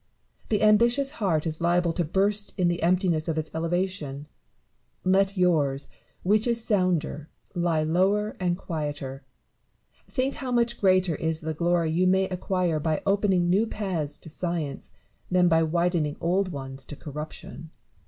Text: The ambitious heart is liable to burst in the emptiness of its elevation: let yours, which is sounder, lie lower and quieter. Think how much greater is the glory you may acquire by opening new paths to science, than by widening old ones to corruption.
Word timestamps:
The 0.49 0.63
ambitious 0.63 1.11
heart 1.21 1.45
is 1.45 1.61
liable 1.61 1.93
to 1.93 2.03
burst 2.03 2.57
in 2.59 2.69
the 2.69 2.81
emptiness 2.81 3.27
of 3.27 3.37
its 3.37 3.53
elevation: 3.53 4.25
let 5.03 5.37
yours, 5.37 5.89
which 6.23 6.47
is 6.47 6.63
sounder, 6.63 7.29
lie 7.53 7.83
lower 7.83 8.35
and 8.39 8.57
quieter. 8.57 9.23
Think 10.07 10.33
how 10.33 10.51
much 10.51 10.81
greater 10.81 11.13
is 11.13 11.41
the 11.41 11.53
glory 11.53 11.91
you 11.91 12.07
may 12.07 12.27
acquire 12.29 12.79
by 12.79 13.03
opening 13.05 13.47
new 13.47 13.67
paths 13.67 14.17
to 14.17 14.29
science, 14.31 14.89
than 15.29 15.47
by 15.47 15.61
widening 15.61 16.17
old 16.19 16.51
ones 16.51 16.83
to 16.85 16.95
corruption. 16.95 17.69